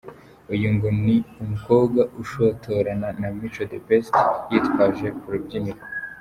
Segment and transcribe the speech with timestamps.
[0.53, 3.07] Uyu ngo niwe mukobwa ushotorana
[3.39, 4.13] Mico The Best
[4.49, 5.81] yitwaje ku rubyiniro